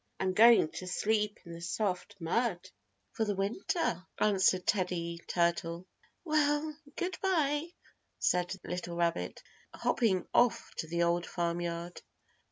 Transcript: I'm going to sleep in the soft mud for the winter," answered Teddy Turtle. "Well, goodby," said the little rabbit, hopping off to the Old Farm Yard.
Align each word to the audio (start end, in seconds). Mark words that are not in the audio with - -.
I'm 0.19 0.33
going 0.33 0.69
to 0.71 0.87
sleep 0.87 1.39
in 1.45 1.51
the 1.53 1.61
soft 1.61 2.15
mud 2.19 2.67
for 3.11 3.23
the 3.23 3.35
winter," 3.35 4.03
answered 4.17 4.65
Teddy 4.65 5.19
Turtle. 5.27 5.85
"Well, 6.25 6.75
goodby," 6.97 7.73
said 8.17 8.49
the 8.49 8.67
little 8.69 8.95
rabbit, 8.95 9.43
hopping 9.75 10.25
off 10.33 10.73
to 10.77 10.87
the 10.87 11.03
Old 11.03 11.27
Farm 11.27 11.61
Yard. 11.61 12.01